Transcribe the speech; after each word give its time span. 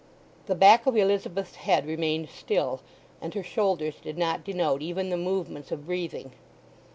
The 0.47 0.55
back 0.55 0.87
of 0.87 0.97
Elizabeth's 0.97 1.57
head 1.57 1.85
remained 1.85 2.27
still, 2.29 2.81
and 3.21 3.35
her 3.35 3.43
shoulders 3.43 3.97
did 4.01 4.17
not 4.17 4.43
denote 4.43 4.81
even 4.81 5.09
the 5.11 5.15
movements 5.15 5.71
of 5.71 5.85
breathing. 5.85 6.31